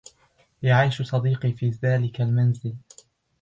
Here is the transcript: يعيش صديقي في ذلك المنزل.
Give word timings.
يعيش 0.63 1.01
صديقي 1.01 1.51
في 1.51 1.69
ذلك 1.69 2.21
المنزل. 2.21 2.75